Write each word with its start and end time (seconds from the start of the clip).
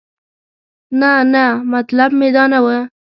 نه 0.99 1.11
نه 1.33 1.45
مطلب 1.73 2.09
مې 2.19 2.29
دا 2.35 2.43
نه 2.51 2.59
و. 2.63 2.67